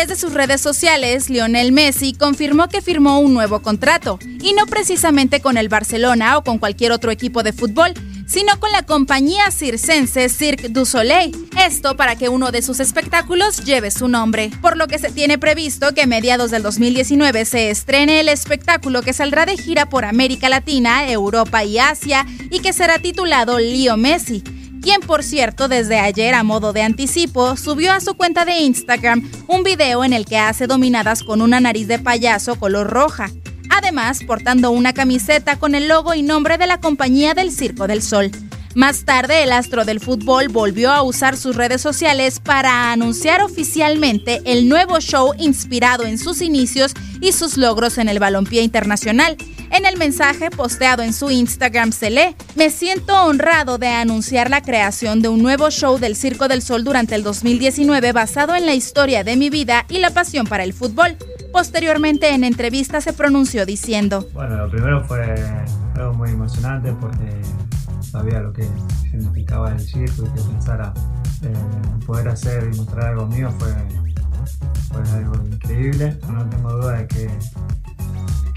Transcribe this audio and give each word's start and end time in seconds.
Través 0.00 0.18
de 0.18 0.26
sus 0.26 0.32
redes 0.32 0.62
sociales, 0.62 1.28
Lionel 1.28 1.72
Messi 1.72 2.14
confirmó 2.14 2.68
que 2.68 2.80
firmó 2.80 3.20
un 3.20 3.34
nuevo 3.34 3.60
contrato, 3.60 4.18
y 4.22 4.54
no 4.54 4.64
precisamente 4.64 5.42
con 5.42 5.58
el 5.58 5.68
Barcelona 5.68 6.38
o 6.38 6.42
con 6.42 6.56
cualquier 6.56 6.92
otro 6.92 7.10
equipo 7.10 7.42
de 7.42 7.52
fútbol, 7.52 7.92
sino 8.26 8.58
con 8.60 8.72
la 8.72 8.82
compañía 8.82 9.50
circense 9.50 10.30
Cirque 10.30 10.70
du 10.70 10.86
Soleil. 10.86 11.36
Esto 11.66 11.96
para 11.96 12.16
que 12.16 12.30
uno 12.30 12.50
de 12.50 12.62
sus 12.62 12.80
espectáculos 12.80 13.62
lleve 13.66 13.90
su 13.90 14.08
nombre, 14.08 14.50
por 14.62 14.78
lo 14.78 14.86
que 14.86 14.98
se 14.98 15.10
tiene 15.10 15.36
previsto 15.36 15.92
que 15.92 16.02
a 16.02 16.06
mediados 16.06 16.50
del 16.50 16.62
2019 16.62 17.44
se 17.44 17.68
estrene 17.68 18.20
el 18.20 18.30
espectáculo 18.30 19.02
que 19.02 19.12
saldrá 19.12 19.44
de 19.44 19.58
gira 19.58 19.90
por 19.90 20.06
América 20.06 20.48
Latina, 20.48 21.10
Europa 21.10 21.62
y 21.62 21.78
Asia 21.78 22.24
y 22.50 22.60
que 22.60 22.72
será 22.72 23.00
titulado 23.00 23.58
Leo 23.58 23.98
Messi 23.98 24.42
quien 24.80 25.00
por 25.00 25.22
cierto 25.22 25.68
desde 25.68 25.98
ayer 25.98 26.34
a 26.34 26.42
modo 26.42 26.72
de 26.72 26.82
anticipo 26.82 27.56
subió 27.56 27.92
a 27.92 28.00
su 28.00 28.14
cuenta 28.14 28.44
de 28.44 28.60
Instagram 28.60 29.30
un 29.46 29.62
video 29.62 30.04
en 30.04 30.12
el 30.12 30.24
que 30.24 30.38
hace 30.38 30.66
dominadas 30.66 31.22
con 31.22 31.42
una 31.42 31.60
nariz 31.60 31.86
de 31.86 31.98
payaso 31.98 32.56
color 32.56 32.88
roja, 32.88 33.30
además 33.68 34.20
portando 34.26 34.70
una 34.70 34.92
camiseta 34.92 35.56
con 35.56 35.74
el 35.74 35.88
logo 35.88 36.14
y 36.14 36.22
nombre 36.22 36.58
de 36.58 36.66
la 36.66 36.80
compañía 36.80 37.34
del 37.34 37.52
Circo 37.52 37.86
del 37.86 38.02
Sol. 38.02 38.30
Más 38.74 39.04
tarde, 39.04 39.42
el 39.42 39.50
astro 39.50 39.84
del 39.84 39.98
fútbol 39.98 40.48
volvió 40.48 40.92
a 40.92 41.02
usar 41.02 41.36
sus 41.36 41.56
redes 41.56 41.80
sociales 41.80 42.38
para 42.38 42.92
anunciar 42.92 43.42
oficialmente 43.42 44.40
el 44.44 44.68
nuevo 44.68 45.00
show 45.00 45.34
inspirado 45.38 46.04
en 46.04 46.18
sus 46.18 46.40
inicios 46.40 46.94
y 47.20 47.32
sus 47.32 47.56
logros 47.56 47.98
en 47.98 48.08
el 48.08 48.20
balompié 48.20 48.62
internacional. 48.62 49.36
En 49.70 49.86
el 49.86 49.96
mensaje 49.96 50.50
posteado 50.50 51.02
en 51.02 51.12
su 51.12 51.30
Instagram 51.30 51.92
se 51.92 52.10
lee, 52.10 52.34
me 52.56 52.70
siento 52.70 53.14
honrado 53.24 53.78
de 53.78 53.86
anunciar 53.86 54.50
la 54.50 54.62
creación 54.62 55.22
de 55.22 55.28
un 55.28 55.40
nuevo 55.40 55.70
show 55.70 55.96
del 55.98 56.16
Circo 56.16 56.48
del 56.48 56.60
Sol 56.60 56.82
durante 56.82 57.14
el 57.14 57.22
2019 57.22 58.12
basado 58.12 58.56
en 58.56 58.66
la 58.66 58.74
historia 58.74 59.22
de 59.22 59.36
mi 59.36 59.48
vida 59.48 59.86
y 59.88 59.98
la 59.98 60.10
pasión 60.10 60.46
para 60.48 60.64
el 60.64 60.72
fútbol. 60.72 61.16
Posteriormente 61.52 62.34
en 62.34 62.42
entrevista 62.42 63.00
se 63.00 63.12
pronunció 63.12 63.64
diciendo, 63.64 64.28
Bueno, 64.34 64.56
lo 64.56 64.70
primero 64.70 65.04
fue 65.04 65.22
algo 65.94 66.14
muy 66.14 66.30
emocionante 66.30 66.92
porque 67.00 67.40
sabía 68.00 68.40
lo 68.40 68.52
que 68.52 68.66
significaba 69.02 69.70
el 69.70 69.80
circo 69.80 70.24
y 70.26 70.36
que 70.36 70.48
pensara 70.48 70.92
eh, 71.42 71.52
poder 72.06 72.28
hacer 72.28 72.68
y 72.72 72.76
mostrar 72.76 73.10
algo 73.10 73.26
mío 73.28 73.52
fue, 73.58 73.72
fue 74.90 75.12
algo 75.12 75.34
increíble. 75.46 76.18
No 76.28 76.44
tengo 76.48 76.72
duda 76.72 76.98
de 76.98 77.06
que, 77.06 77.30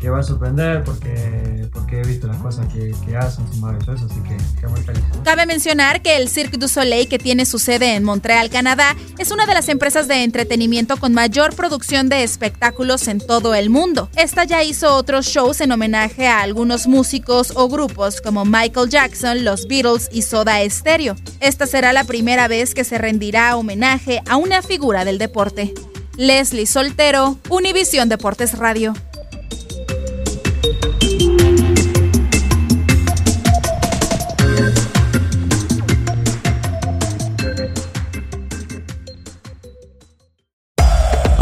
que 0.04 0.10
va 0.10 0.20
a 0.20 0.24
sorprender 0.24 0.84
porque, 0.84 1.70
he 1.94 2.02
visto 2.06 2.28
las 2.28 2.36
cosas 2.42 2.66
que, 2.74 3.16
hacen, 3.16 3.48
son 3.48 3.62
maravillosas, 3.62 4.12
así 4.12 4.20
que 4.60 4.68
muy. 4.68 4.82
Cabe 5.24 5.46
mencionar 5.46 6.02
que 6.02 6.18
el 6.18 6.28
Cirque 6.28 6.58
du 6.58 6.68
Soleil, 6.68 7.08
que 7.08 7.18
tiene 7.18 7.46
su 7.46 7.58
sede 7.58 7.96
en 7.96 8.04
Montreal, 8.04 8.50
Canadá, 8.50 8.98
es 9.18 9.32
una 9.32 9.46
de 9.46 9.54
las 9.54 9.70
empresas 9.70 10.10
de 10.10 10.26
entretenimiento 10.26 10.98
con 10.98 11.14
mayor 11.14 11.56
producción 11.56 12.10
de 12.10 12.24
espectáculos 12.24 13.08
en 13.08 13.20
todo 13.20 13.56
el 13.56 13.70
mundo. 13.70 14.10
Esta 14.18 14.44
ya 14.44 14.62
hizo 14.62 14.94
otros 14.94 15.26
shows 15.28 15.62
en 15.62 15.72
homenaje 15.72 16.28
a 16.28 16.42
algunos 16.42 16.86
músicos 16.86 17.54
o 17.56 17.70
grupos 17.70 18.20
como 18.20 18.44
Michael 18.44 18.90
Jackson, 18.90 19.46
los 19.46 19.68
Beatles 19.70 20.10
y 20.12 20.24
Soda 20.24 20.70
Stereo. 20.70 21.16
Esta 21.40 21.66
será 21.66 21.94
la 21.94 22.04
primera 22.04 22.50
vez 22.50 22.74
que 22.74 22.84
se 22.84 22.98
rendirá 22.98 23.56
homenaje 23.56 24.22
a 24.28 24.36
una 24.36 24.62
figura 24.64 25.06
del 25.06 25.18
deporte. 25.18 25.74
Leslie 26.18 26.68
Soltero, 26.68 27.38
Univisión 27.50 28.10
Deportes 28.10 28.58
Radio. 28.58 28.94